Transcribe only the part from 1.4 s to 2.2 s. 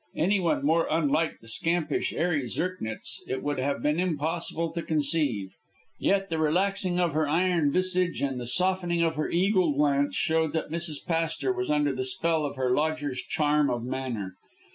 the scampish,